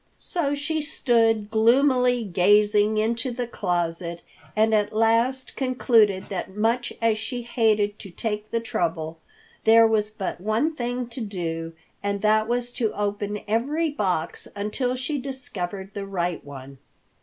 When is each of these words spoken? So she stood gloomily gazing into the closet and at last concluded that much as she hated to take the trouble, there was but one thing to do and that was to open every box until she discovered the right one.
So 0.17 0.55
she 0.55 0.81
stood 0.81 1.51
gloomily 1.51 2.23
gazing 2.23 2.97
into 2.97 3.29
the 3.31 3.45
closet 3.45 4.23
and 4.55 4.73
at 4.73 4.93
last 4.95 5.55
concluded 5.55 6.27
that 6.29 6.55
much 6.55 6.91
as 7.03 7.19
she 7.19 7.43
hated 7.43 7.99
to 7.99 8.09
take 8.09 8.49
the 8.49 8.59
trouble, 8.59 9.19
there 9.63 9.85
was 9.85 10.09
but 10.09 10.41
one 10.41 10.73
thing 10.75 11.05
to 11.09 11.21
do 11.21 11.73
and 12.01 12.23
that 12.23 12.47
was 12.47 12.71
to 12.71 12.91
open 12.93 13.41
every 13.47 13.91
box 13.91 14.47
until 14.55 14.95
she 14.95 15.19
discovered 15.19 15.91
the 15.93 16.07
right 16.07 16.43
one. 16.43 16.79